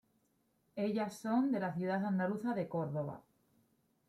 Ellas 0.77 1.11
son 1.15 1.51
de 1.51 1.59
la 1.59 1.75
ciudad 1.75 2.03
andaluza 2.03 2.55
de 2.55 2.67
Córdoba. 2.67 3.21